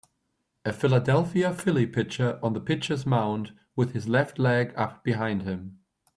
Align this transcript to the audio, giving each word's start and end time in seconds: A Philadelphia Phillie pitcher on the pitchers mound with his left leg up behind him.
A 0.65 0.73
Philadelphia 0.73 1.53
Phillie 1.53 1.85
pitcher 1.85 2.39
on 2.41 2.53
the 2.53 2.59
pitchers 2.59 3.05
mound 3.05 3.53
with 3.75 3.93
his 3.93 4.07
left 4.07 4.39
leg 4.39 4.73
up 4.75 5.03
behind 5.03 5.43
him. 5.43 5.77